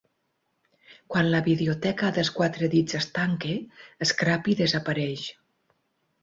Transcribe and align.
Quan 1.15 1.27
la 1.33 1.41
Videoteca 1.47 2.09
dels 2.15 2.31
Quatre 2.37 2.69
Dits 2.71 2.97
es 3.01 3.09
tanca, 3.19 3.53
Scrappy 4.13 4.57
desapareix. 4.63 5.29